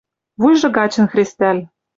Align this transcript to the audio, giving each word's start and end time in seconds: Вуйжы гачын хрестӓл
Вуйжы 0.41 0.67
гачын 0.77 1.05
хрестӓл 1.11 1.57